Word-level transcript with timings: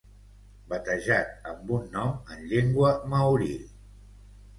batejat 0.69 1.27
amb 1.51 1.73
un 1.75 1.83
nom 1.97 2.31
en 2.37 2.41
llengua 2.53 2.95
maori 3.13 3.51